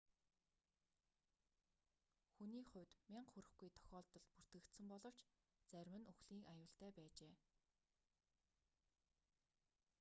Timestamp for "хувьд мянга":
2.69-3.31